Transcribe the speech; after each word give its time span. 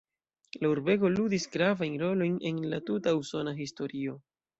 La 0.65 0.69
urbego 0.75 1.11
ludis 1.15 1.45
gravajn 1.55 1.97
rolojn 2.03 2.39
en 2.53 2.57
la 2.71 2.79
tuta 2.87 3.13
usona 3.19 3.55
historio. 3.61 4.17